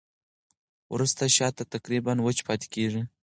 [0.93, 3.01] وروسته شات تقریباً وچ پاتې کېږي.